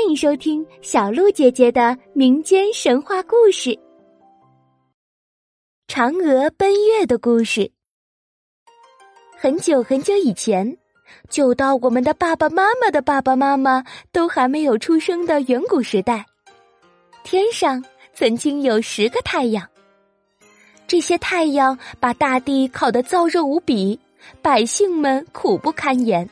[0.00, 3.68] 欢迎收听小鹿姐姐的民间神话故事
[5.88, 7.60] 《嫦娥奔月的故事》。
[9.36, 10.78] 很久很久以前，
[11.28, 16.24] 就到我们的爸爸妈妈的爸爸妈妈都还没有出生的远古时代，
[17.22, 19.68] 天上曾经有十个太阳。
[20.86, 24.00] 这些太阳把大地烤得燥热无比，
[24.40, 26.26] 百姓们苦不堪言。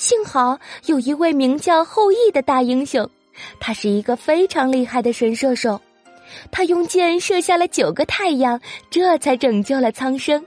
[0.00, 3.06] 幸好有一位名叫后羿的大英雄，
[3.60, 5.78] 他是一个非常厉害的神射手。
[6.50, 8.58] 他用箭射下了九个太阳，
[8.88, 10.42] 这才拯救了苍生。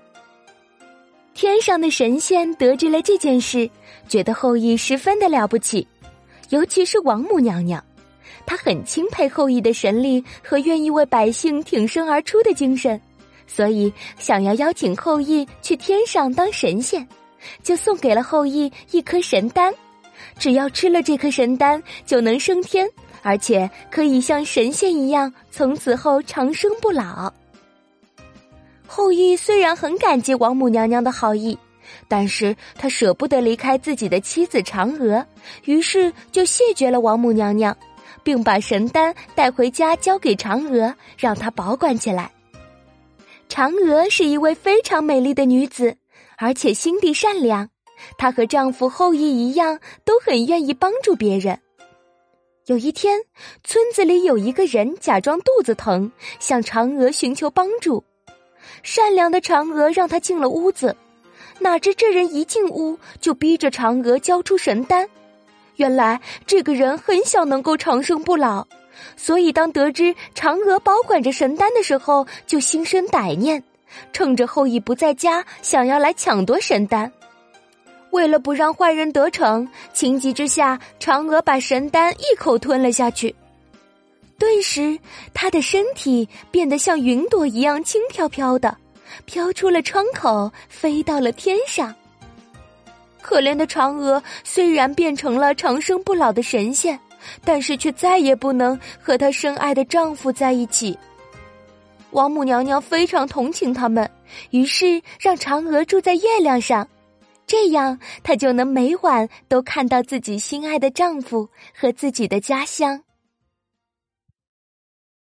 [1.35, 3.69] 天上的神仙得知了这件事，
[4.09, 5.87] 觉得后羿十分的了不起，
[6.49, 7.83] 尤其是王母娘娘，
[8.47, 12.99] 她很钦佩后羿的神力和愿意为百姓挺身而出的精神，
[13.45, 17.07] 所以想要邀请后羿去天上当神仙。
[17.61, 19.73] 就送给了后羿一颗神丹，
[20.37, 22.87] 只要吃了这颗神丹，就能升天，
[23.21, 27.31] 而且可以像神仙一样，从此后长生不老。
[28.85, 31.57] 后羿虽然很感激王母娘娘的好意，
[32.07, 35.25] 但是他舍不得离开自己的妻子嫦娥，
[35.65, 37.75] 于是就谢绝了王母娘娘，
[38.23, 42.31] 并把神丹带回家交给嫦娥，让她保管起来。
[43.49, 45.95] 嫦娥是一位非常美丽的女子。
[46.37, 47.69] 而且心地善良，
[48.17, 51.59] 她和丈夫后羿一样，都很愿意帮助别人。
[52.65, 53.19] 有一天，
[53.63, 58.03] 村子里有一个人假装肚子疼，向嫦娥寻求帮助。
[58.81, 60.95] 善良的嫦娥让他进了屋子，
[61.59, 65.09] 哪知这人一进屋就逼着嫦娥交出神丹。
[65.75, 68.65] 原来这个人很想能够长生不老，
[69.17, 73.61] 所以当得知嫦娥保管着神丹的时候，就心生歹念。
[74.11, 77.11] 趁着后羿不在家，想要来抢夺神丹。
[78.11, 83.33] 为了不让坏人得逞，情急之下，嫦娥把神丹一口吞了下去。
[84.37, 84.97] 顿时，
[85.33, 88.75] 她的身体变得像云朵一样轻飘飘的，
[89.25, 91.93] 飘出了窗口，飞到了天上。
[93.21, 96.99] 可怜的嫦娥虽然变成了长生不老的神仙，
[97.45, 100.97] 但是却再也不能和她深爱的丈夫在一起。
[102.13, 104.09] 王母娘娘非常同情他们，
[104.51, 106.87] 于是让嫦娥住在月亮上，
[107.45, 113.01] 这样她就能每晚都看到自己心爱的丈夫和自己的家乡。